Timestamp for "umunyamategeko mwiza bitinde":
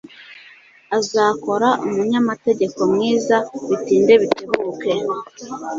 1.85-4.13